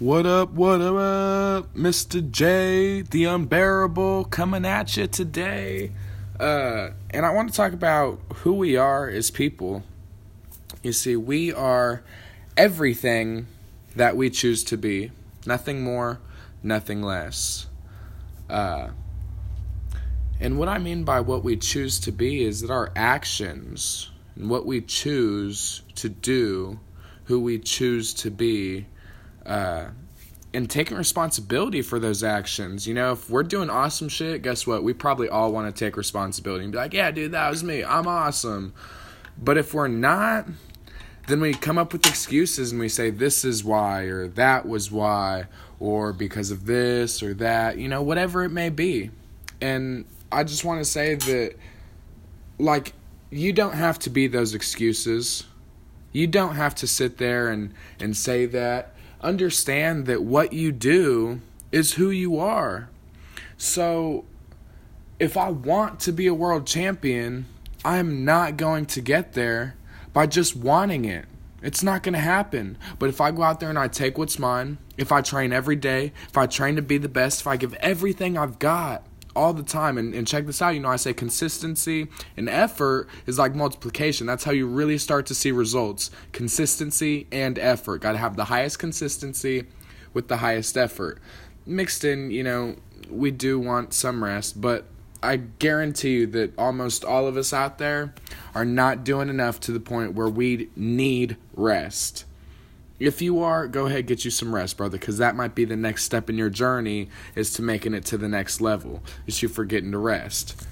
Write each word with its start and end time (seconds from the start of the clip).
What 0.00 0.26
up, 0.26 0.50
what 0.50 0.80
up, 0.80 1.72
Mr. 1.72 2.28
J, 2.28 3.02
the 3.02 3.26
unbearable, 3.26 4.24
coming 4.24 4.66
at 4.66 4.96
you 4.96 5.06
today. 5.06 5.92
Uh, 6.38 6.88
and 7.10 7.24
I 7.24 7.32
want 7.32 7.50
to 7.50 7.54
talk 7.54 7.72
about 7.72 8.18
who 8.38 8.54
we 8.54 8.76
are 8.76 9.08
as 9.08 9.30
people. 9.30 9.84
You 10.82 10.92
see, 10.92 11.14
we 11.14 11.52
are 11.52 12.02
everything 12.56 13.46
that 13.94 14.16
we 14.16 14.30
choose 14.30 14.64
to 14.64 14.76
be, 14.76 15.12
nothing 15.46 15.84
more, 15.84 16.18
nothing 16.60 17.00
less. 17.00 17.68
Uh, 18.50 18.88
and 20.40 20.58
what 20.58 20.68
I 20.68 20.78
mean 20.78 21.04
by 21.04 21.20
what 21.20 21.44
we 21.44 21.56
choose 21.56 22.00
to 22.00 22.10
be 22.10 22.42
is 22.42 22.62
that 22.62 22.70
our 22.72 22.90
actions 22.96 24.10
and 24.34 24.50
what 24.50 24.66
we 24.66 24.80
choose 24.80 25.82
to 25.94 26.08
do, 26.08 26.80
who 27.26 27.38
we 27.38 27.60
choose 27.60 28.12
to 28.14 28.32
be, 28.32 28.86
uh, 29.46 29.86
and 30.52 30.70
taking 30.70 30.96
responsibility 30.96 31.82
for 31.82 31.98
those 31.98 32.22
actions. 32.22 32.86
You 32.86 32.94
know, 32.94 33.12
if 33.12 33.28
we're 33.28 33.42
doing 33.42 33.68
awesome 33.68 34.08
shit, 34.08 34.42
guess 34.42 34.66
what? 34.66 34.84
We 34.84 34.92
probably 34.92 35.28
all 35.28 35.52
want 35.52 35.74
to 35.74 35.84
take 35.84 35.96
responsibility 35.96 36.64
and 36.64 36.72
be 36.72 36.78
like, 36.78 36.94
yeah, 36.94 37.10
dude, 37.10 37.32
that 37.32 37.50
was 37.50 37.64
me. 37.64 37.84
I'm 37.84 38.06
awesome. 38.06 38.72
But 39.36 39.58
if 39.58 39.74
we're 39.74 39.88
not, 39.88 40.46
then 41.26 41.40
we 41.40 41.54
come 41.54 41.76
up 41.76 41.92
with 41.92 42.06
excuses 42.06 42.70
and 42.70 42.80
we 42.80 42.88
say, 42.88 43.10
this 43.10 43.44
is 43.44 43.64
why, 43.64 44.02
or 44.02 44.28
that 44.28 44.68
was 44.68 44.92
why, 44.92 45.46
or 45.80 46.12
because 46.12 46.50
of 46.50 46.66
this 46.66 47.22
or 47.22 47.34
that, 47.34 47.78
you 47.78 47.88
know, 47.88 48.02
whatever 48.02 48.44
it 48.44 48.50
may 48.50 48.68
be. 48.68 49.10
And 49.60 50.04
I 50.30 50.44
just 50.44 50.64
want 50.64 50.80
to 50.80 50.84
say 50.84 51.16
that, 51.16 51.54
like, 52.58 52.92
you 53.30 53.52
don't 53.52 53.74
have 53.74 53.98
to 54.00 54.10
be 54.10 54.28
those 54.28 54.54
excuses. 54.54 55.44
You 56.12 56.28
don't 56.28 56.54
have 56.54 56.76
to 56.76 56.86
sit 56.86 57.18
there 57.18 57.48
and, 57.48 57.74
and 57.98 58.16
say 58.16 58.46
that 58.46 58.93
understand 59.20 60.06
that 60.06 60.22
what 60.22 60.52
you 60.52 60.72
do 60.72 61.40
is 61.72 61.94
who 61.94 62.10
you 62.10 62.38
are. 62.38 62.88
So, 63.56 64.24
if 65.18 65.36
I 65.36 65.50
want 65.50 66.00
to 66.00 66.12
be 66.12 66.26
a 66.26 66.34
world 66.34 66.66
champion, 66.66 67.46
I'm 67.84 68.24
not 68.24 68.56
going 68.56 68.86
to 68.86 69.00
get 69.00 69.34
there 69.34 69.76
by 70.12 70.26
just 70.26 70.56
wanting 70.56 71.04
it. 71.04 71.26
It's 71.62 71.82
not 71.82 72.02
going 72.02 72.12
to 72.12 72.20
happen. 72.20 72.76
But 72.98 73.08
if 73.08 73.20
I 73.20 73.30
go 73.30 73.42
out 73.42 73.60
there 73.60 73.70
and 73.70 73.78
I 73.78 73.88
take 73.88 74.18
what's 74.18 74.38
mine, 74.38 74.78
if 74.98 75.10
I 75.10 75.22
train 75.22 75.52
every 75.52 75.76
day, 75.76 76.12
if 76.28 76.36
I 76.36 76.46
train 76.46 76.76
to 76.76 76.82
be 76.82 76.98
the 76.98 77.08
best, 77.08 77.40
if 77.40 77.46
I 77.46 77.56
give 77.56 77.74
everything 77.74 78.36
I've 78.36 78.58
got, 78.58 79.02
all 79.34 79.52
the 79.52 79.62
time. 79.62 79.98
And, 79.98 80.14
and 80.14 80.26
check 80.26 80.46
this 80.46 80.62
out, 80.62 80.70
you 80.70 80.80
know, 80.80 80.88
I 80.88 80.96
say 80.96 81.12
consistency 81.12 82.08
and 82.36 82.48
effort 82.48 83.08
is 83.26 83.38
like 83.38 83.54
multiplication. 83.54 84.26
That's 84.26 84.44
how 84.44 84.52
you 84.52 84.66
really 84.66 84.98
start 84.98 85.26
to 85.26 85.34
see 85.34 85.52
results. 85.52 86.10
Consistency 86.32 87.26
and 87.32 87.58
effort. 87.58 88.02
Got 88.02 88.12
to 88.12 88.18
have 88.18 88.36
the 88.36 88.46
highest 88.46 88.78
consistency 88.78 89.66
with 90.12 90.28
the 90.28 90.38
highest 90.38 90.76
effort. 90.76 91.20
Mixed 91.66 92.04
in, 92.04 92.30
you 92.30 92.42
know, 92.42 92.76
we 93.10 93.30
do 93.30 93.58
want 93.58 93.92
some 93.92 94.22
rest, 94.22 94.60
but 94.60 94.86
I 95.22 95.36
guarantee 95.36 96.18
you 96.18 96.26
that 96.28 96.58
almost 96.58 97.04
all 97.04 97.26
of 97.26 97.36
us 97.36 97.52
out 97.52 97.78
there 97.78 98.14
are 98.54 98.64
not 98.64 99.04
doing 99.04 99.30
enough 99.30 99.58
to 99.60 99.72
the 99.72 99.80
point 99.80 100.12
where 100.12 100.28
we 100.28 100.68
need 100.76 101.38
rest. 101.54 102.26
If 103.06 103.20
you 103.22 103.40
are, 103.40 103.68
go 103.68 103.86
ahead 103.86 104.06
get 104.06 104.24
you 104.24 104.30
some 104.30 104.54
rest, 104.54 104.76
brother, 104.76 104.98
because 104.98 105.18
that 105.18 105.36
might 105.36 105.54
be 105.54 105.64
the 105.64 105.76
next 105.76 106.04
step 106.04 106.30
in 106.30 106.36
your 106.36 106.50
journey 106.50 107.08
is 107.34 107.52
to 107.54 107.62
making 107.62 107.94
it 107.94 108.04
to 108.06 108.18
the 108.18 108.28
next 108.28 108.60
level. 108.60 109.02
Is 109.26 109.42
you 109.42 109.48
forgetting 109.48 109.92
to 109.92 109.98
rest. 109.98 110.66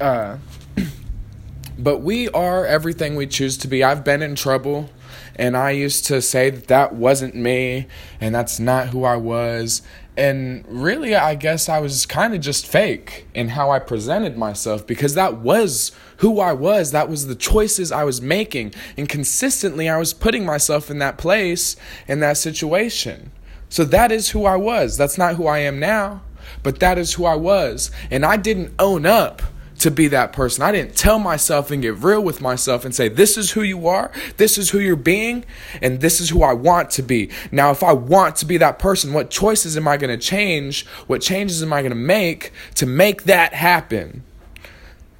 Uh, 0.00 0.38
but 1.78 1.98
we 1.98 2.28
are 2.30 2.66
everything 2.66 3.16
we 3.16 3.26
choose 3.26 3.56
to 3.58 3.68
be. 3.68 3.82
I've 3.82 4.04
been 4.04 4.22
in 4.22 4.34
trouble, 4.34 4.90
and 5.36 5.56
I 5.56 5.70
used 5.70 6.06
to 6.06 6.22
say 6.22 6.50
that 6.50 6.68
that 6.68 6.94
wasn't 6.94 7.34
me, 7.34 7.86
and 8.20 8.34
that's 8.34 8.58
not 8.58 8.88
who 8.88 9.04
I 9.04 9.16
was. 9.16 9.82
And 10.16 10.64
really, 10.68 11.14
I 11.14 11.34
guess 11.34 11.68
I 11.68 11.80
was 11.80 12.06
kind 12.06 12.34
of 12.34 12.40
just 12.40 12.66
fake 12.66 13.26
in 13.34 13.48
how 13.48 13.70
I 13.70 13.80
presented 13.80 14.36
myself 14.36 14.86
because 14.86 15.14
that 15.14 15.38
was 15.38 15.90
who 16.18 16.38
I 16.38 16.52
was. 16.52 16.92
That 16.92 17.08
was 17.08 17.26
the 17.26 17.34
choices 17.34 17.90
I 17.90 18.04
was 18.04 18.22
making. 18.22 18.74
And 18.96 19.08
consistently, 19.08 19.88
I 19.88 19.98
was 19.98 20.14
putting 20.14 20.46
myself 20.46 20.88
in 20.88 20.98
that 21.00 21.18
place, 21.18 21.74
in 22.06 22.20
that 22.20 22.36
situation. 22.36 23.32
So 23.68 23.84
that 23.86 24.12
is 24.12 24.30
who 24.30 24.44
I 24.44 24.54
was. 24.54 24.96
That's 24.96 25.18
not 25.18 25.34
who 25.34 25.48
I 25.48 25.58
am 25.58 25.80
now, 25.80 26.22
but 26.62 26.78
that 26.78 26.96
is 26.96 27.14
who 27.14 27.24
I 27.24 27.34
was. 27.34 27.90
And 28.08 28.24
I 28.24 28.36
didn't 28.36 28.72
own 28.78 29.06
up 29.06 29.42
to 29.84 29.90
be 29.90 30.08
that 30.08 30.32
person. 30.32 30.62
I 30.62 30.72
didn't 30.72 30.96
tell 30.96 31.18
myself 31.18 31.70
and 31.70 31.82
get 31.82 31.98
real 31.98 32.22
with 32.22 32.40
myself 32.40 32.86
and 32.86 32.94
say, 32.94 33.08
This 33.08 33.36
is 33.36 33.50
who 33.50 33.60
you 33.60 33.86
are, 33.86 34.10
this 34.38 34.56
is 34.56 34.70
who 34.70 34.78
you're 34.78 34.96
being, 34.96 35.44
and 35.82 36.00
this 36.00 36.22
is 36.22 36.30
who 36.30 36.42
I 36.42 36.54
want 36.54 36.90
to 36.92 37.02
be. 37.02 37.30
Now, 37.52 37.70
if 37.70 37.82
I 37.82 37.92
want 37.92 38.36
to 38.36 38.46
be 38.46 38.56
that 38.56 38.78
person, 38.78 39.12
what 39.12 39.28
choices 39.30 39.76
am 39.76 39.86
I 39.86 39.98
going 39.98 40.18
to 40.18 40.26
change? 40.26 40.86
What 41.06 41.20
changes 41.20 41.62
am 41.62 41.74
I 41.74 41.82
going 41.82 41.90
to 41.90 41.96
make 41.96 42.52
to 42.76 42.86
make 42.86 43.24
that 43.24 43.52
happen? 43.52 44.24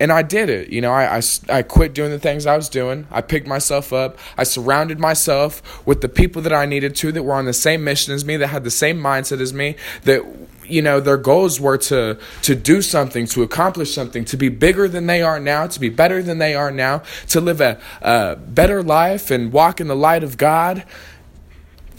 And 0.00 0.10
I 0.10 0.22
did 0.22 0.48
it. 0.48 0.70
You 0.70 0.80
know, 0.80 0.92
I, 0.92 1.18
I, 1.18 1.22
I 1.48 1.62
quit 1.62 1.92
doing 1.92 2.10
the 2.10 2.18
things 2.18 2.44
I 2.44 2.56
was 2.56 2.68
doing. 2.68 3.06
I 3.12 3.20
picked 3.20 3.46
myself 3.46 3.92
up. 3.92 4.18
I 4.36 4.42
surrounded 4.42 4.98
myself 4.98 5.86
with 5.86 6.00
the 6.00 6.08
people 6.08 6.42
that 6.42 6.52
I 6.52 6.66
needed 6.66 6.96
to 6.96 7.12
that 7.12 7.22
were 7.22 7.34
on 7.34 7.46
the 7.46 7.52
same 7.52 7.84
mission 7.84 8.12
as 8.12 8.24
me, 8.24 8.36
that 8.36 8.48
had 8.48 8.64
the 8.64 8.70
same 8.70 9.00
mindset 9.00 9.40
as 9.40 9.52
me, 9.52 9.76
that 10.02 10.24
you 10.68 10.82
know 10.82 11.00
their 11.00 11.16
goals 11.16 11.60
were 11.60 11.78
to 11.78 12.18
to 12.42 12.54
do 12.54 12.82
something 12.82 13.26
to 13.26 13.42
accomplish 13.42 13.92
something 13.92 14.24
to 14.26 14.36
be 14.36 14.48
bigger 14.48 14.88
than 14.88 15.06
they 15.06 15.22
are 15.22 15.40
now 15.40 15.66
to 15.66 15.80
be 15.80 15.88
better 15.88 16.22
than 16.22 16.38
they 16.38 16.54
are 16.54 16.70
now 16.70 17.02
to 17.28 17.40
live 17.40 17.60
a, 17.60 17.78
a 18.02 18.36
better 18.36 18.82
life 18.82 19.30
and 19.30 19.52
walk 19.52 19.80
in 19.80 19.88
the 19.88 19.96
light 19.96 20.22
of 20.22 20.36
god. 20.36 20.84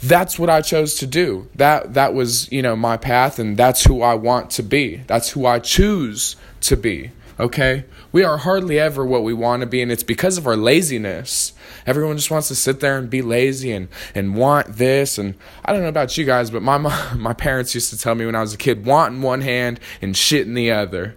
That's 0.01 0.39
what 0.39 0.49
i 0.49 0.61
chose 0.61 0.95
to 0.95 1.07
do. 1.07 1.49
That 1.55 1.93
that 1.93 2.13
was 2.13 2.51
you 2.51 2.61
know 2.61 2.75
my 2.75 2.97
path 2.97 3.39
and 3.39 3.57
that's 3.57 3.83
who 3.83 4.01
i 4.01 4.13
want 4.13 4.51
to 4.51 4.63
be. 4.63 4.97
That's 5.07 5.31
who 5.31 5.45
i 5.45 5.59
choose 5.59 6.35
to 6.61 6.77
be 6.77 7.11
okay? 7.39 7.85
We 8.11 8.23
are 8.23 8.37
hardly 8.37 8.79
ever 8.79 9.05
what 9.05 9.23
we 9.23 9.33
want 9.33 9.61
to 9.61 9.65
be, 9.65 9.81
and 9.81 9.91
it's 9.91 10.03
because 10.03 10.37
of 10.37 10.45
our 10.45 10.57
laziness. 10.57 11.53
Everyone 11.85 12.17
just 12.17 12.29
wants 12.29 12.49
to 12.49 12.55
sit 12.55 12.79
there 12.81 12.97
and 12.97 13.09
be 13.09 13.21
lazy 13.21 13.71
and, 13.71 13.87
and 14.13 14.35
want 14.35 14.77
this. 14.77 15.17
And 15.17 15.35
I 15.63 15.71
don't 15.71 15.81
know 15.81 15.87
about 15.87 16.17
you 16.17 16.25
guys, 16.25 16.51
but 16.51 16.61
my, 16.61 16.77
my 17.15 17.33
parents 17.33 17.73
used 17.73 17.89
to 17.91 17.97
tell 17.97 18.15
me 18.15 18.25
when 18.25 18.35
I 18.35 18.41
was 18.41 18.53
a 18.53 18.57
kid 18.57 18.85
want 18.85 19.15
in 19.15 19.21
one 19.21 19.41
hand 19.41 19.79
and 20.01 20.15
shit 20.15 20.45
in 20.45 20.53
the 20.53 20.71
other. 20.71 21.15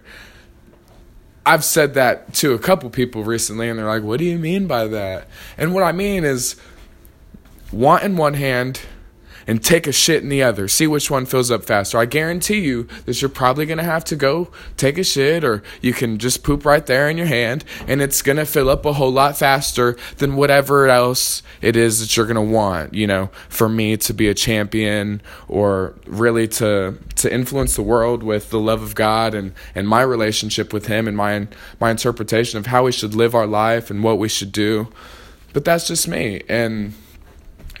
I've 1.45 1.65
said 1.65 1.93
that 1.95 2.33
to 2.35 2.53
a 2.53 2.59
couple 2.59 2.89
people 2.89 3.25
recently, 3.25 3.67
and 3.67 3.77
they're 3.77 3.85
like, 3.85 4.03
What 4.03 4.19
do 4.19 4.25
you 4.25 4.39
mean 4.39 4.65
by 4.65 4.87
that? 4.87 5.27
And 5.57 5.73
what 5.73 5.83
I 5.83 5.91
mean 5.91 6.23
is 6.23 6.55
want 7.73 8.03
in 8.03 8.15
one 8.15 8.35
hand 8.35 8.79
and 9.47 9.63
take 9.63 9.87
a 9.87 9.91
shit 9.91 10.23
in 10.23 10.29
the 10.29 10.43
other. 10.43 10.67
See 10.67 10.87
which 10.87 11.09
one 11.09 11.25
fills 11.25 11.51
up 11.51 11.65
faster. 11.65 11.97
I 11.97 12.05
guarantee 12.05 12.59
you 12.59 12.83
that 13.05 13.21
you're 13.21 13.29
probably 13.29 13.65
going 13.65 13.77
to 13.77 13.83
have 13.83 14.03
to 14.05 14.15
go 14.15 14.49
take 14.77 14.97
a 14.97 15.03
shit 15.03 15.43
or 15.43 15.63
you 15.81 15.93
can 15.93 16.17
just 16.17 16.43
poop 16.43 16.65
right 16.65 16.85
there 16.85 17.09
in 17.09 17.17
your 17.17 17.27
hand 17.27 17.63
and 17.87 18.01
it's 18.01 18.21
going 18.21 18.37
to 18.37 18.45
fill 18.45 18.69
up 18.69 18.85
a 18.85 18.93
whole 18.93 19.11
lot 19.11 19.37
faster 19.37 19.97
than 20.17 20.35
whatever 20.35 20.87
else 20.87 21.43
it 21.61 21.75
is 21.75 21.99
that 21.99 22.15
you're 22.15 22.25
going 22.25 22.35
to 22.35 22.41
want, 22.41 22.93
you 22.93 23.07
know, 23.07 23.29
for 23.49 23.69
me 23.69 23.97
to 23.97 24.13
be 24.13 24.27
a 24.27 24.33
champion 24.33 25.21
or 25.47 25.93
really 26.05 26.47
to 26.47 26.97
to 27.15 27.33
influence 27.33 27.75
the 27.75 27.81
world 27.81 28.23
with 28.23 28.49
the 28.49 28.59
love 28.59 28.81
of 28.81 28.95
God 28.95 29.33
and 29.33 29.53
and 29.75 29.87
my 29.87 30.01
relationship 30.01 30.73
with 30.73 30.87
him 30.87 31.07
and 31.07 31.15
my 31.15 31.47
my 31.79 31.91
interpretation 31.91 32.59
of 32.59 32.67
how 32.67 32.83
we 32.83 32.91
should 32.91 33.15
live 33.15 33.35
our 33.35 33.47
life 33.47 33.89
and 33.89 34.03
what 34.03 34.17
we 34.17 34.27
should 34.27 34.51
do. 34.51 34.87
But 35.53 35.65
that's 35.65 35.87
just 35.87 36.07
me 36.07 36.43
and 36.49 36.93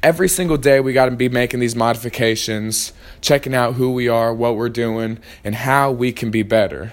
every 0.03 0.27
single 0.27 0.57
day 0.57 0.81
we 0.81 0.91
got 0.91 1.05
to 1.05 1.15
be 1.15 1.29
making 1.29 1.61
these 1.61 1.75
modifications, 1.75 2.91
checking 3.21 3.55
out 3.55 3.75
who 3.75 3.91
we 3.91 4.09
are, 4.09 4.33
what 4.33 4.57
we're 4.57 4.69
doing, 4.69 5.17
and 5.43 5.55
how 5.55 5.89
we 5.89 6.11
can 6.11 6.29
be 6.29 6.43
better. 6.43 6.91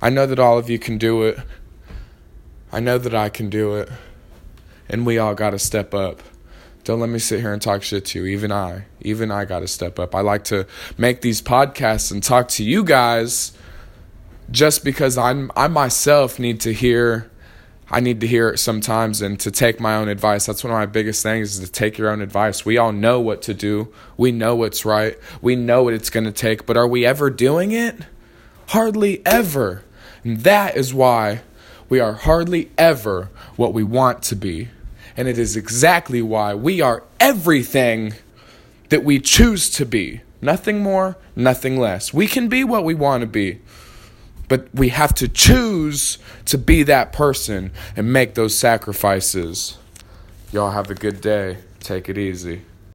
I 0.00 0.08
know 0.08 0.24
that 0.26 0.38
all 0.38 0.56
of 0.56 0.70
you 0.70 0.78
can 0.78 0.96
do 0.96 1.24
it. 1.24 1.38
I 2.72 2.78
know 2.78 2.96
that 2.96 3.14
I 3.14 3.28
can 3.28 3.50
do 3.50 3.74
it. 3.74 3.90
And 4.88 5.04
we 5.04 5.18
all 5.18 5.34
got 5.34 5.50
to 5.50 5.58
step 5.58 5.92
up. 5.92 6.22
Don't 6.84 7.00
let 7.00 7.10
me 7.10 7.18
sit 7.18 7.40
here 7.40 7.52
and 7.52 7.60
talk 7.60 7.82
shit 7.82 8.06
to 8.06 8.20
you. 8.20 8.26
Even 8.26 8.50
I, 8.50 8.86
even 9.00 9.30
I 9.30 9.44
got 9.44 9.60
to 9.60 9.68
step 9.68 9.98
up. 9.98 10.14
I 10.14 10.20
like 10.20 10.44
to 10.44 10.66
make 10.96 11.20
these 11.20 11.42
podcasts 11.42 12.10
and 12.10 12.22
talk 12.22 12.48
to 12.50 12.64
you 12.64 12.82
guys 12.84 13.52
just 14.50 14.82
because 14.82 15.18
I'm 15.18 15.52
I 15.54 15.68
myself 15.68 16.38
need 16.38 16.60
to 16.62 16.72
hear 16.72 17.30
I 17.90 18.00
need 18.00 18.20
to 18.20 18.26
hear 18.26 18.48
it 18.50 18.58
sometimes 18.58 19.20
and 19.20 19.38
to 19.40 19.50
take 19.50 19.80
my 19.80 19.96
own 19.96 20.08
advice. 20.08 20.46
That's 20.46 20.62
one 20.62 20.72
of 20.72 20.78
my 20.78 20.86
biggest 20.86 21.22
things 21.22 21.58
is 21.58 21.68
to 21.68 21.72
take 21.72 21.98
your 21.98 22.08
own 22.10 22.20
advice. 22.20 22.64
We 22.64 22.78
all 22.78 22.92
know 22.92 23.20
what 23.20 23.42
to 23.42 23.54
do. 23.54 23.92
We 24.16 24.30
know 24.30 24.54
what's 24.54 24.84
right. 24.84 25.18
We 25.42 25.56
know 25.56 25.82
what 25.82 25.94
it's 25.94 26.10
going 26.10 26.24
to 26.24 26.32
take, 26.32 26.66
but 26.66 26.76
are 26.76 26.86
we 26.86 27.04
ever 27.04 27.30
doing 27.30 27.72
it? 27.72 27.96
Hardly 28.68 29.22
ever. 29.26 29.84
And 30.22 30.40
that 30.40 30.76
is 30.76 30.94
why 30.94 31.42
we 31.88 31.98
are 31.98 32.12
hardly 32.12 32.70
ever 32.78 33.30
what 33.56 33.74
we 33.74 33.82
want 33.82 34.22
to 34.24 34.36
be. 34.36 34.68
And 35.16 35.26
it 35.26 35.38
is 35.38 35.56
exactly 35.56 36.22
why 36.22 36.54
we 36.54 36.80
are 36.80 37.02
everything 37.18 38.14
that 38.90 39.02
we 39.02 39.18
choose 39.18 39.68
to 39.70 39.84
be. 39.84 40.20
Nothing 40.40 40.80
more, 40.80 41.16
nothing 41.34 41.78
less. 41.78 42.14
We 42.14 42.28
can 42.28 42.48
be 42.48 42.62
what 42.62 42.84
we 42.84 42.94
want 42.94 43.22
to 43.22 43.26
be. 43.26 43.60
But 44.50 44.66
we 44.74 44.88
have 44.88 45.14
to 45.14 45.28
choose 45.28 46.18
to 46.46 46.58
be 46.58 46.82
that 46.82 47.12
person 47.12 47.70
and 47.96 48.12
make 48.12 48.34
those 48.34 48.58
sacrifices. 48.58 49.78
Y'all 50.52 50.72
have 50.72 50.90
a 50.90 50.94
good 50.96 51.20
day. 51.20 51.58
Take 51.78 52.08
it 52.08 52.18
easy. 52.18 52.62